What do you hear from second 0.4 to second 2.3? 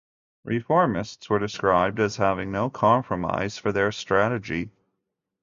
Reformists were described as